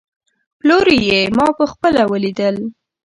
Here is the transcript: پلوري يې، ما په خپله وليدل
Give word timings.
پلوري 0.59 0.97
يې، 1.09 1.19
ما 1.37 1.47
په 1.57 1.65
خپله 1.71 2.01
وليدل 2.11 2.55